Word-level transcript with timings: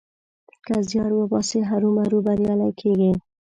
که 0.65 0.73
زيار 0.89 1.11
وباسې؛ 1.15 1.59
هرو 1.69 1.89
مرو 1.97 2.19
بريالی 2.25 2.71
کېږې. 2.79 3.11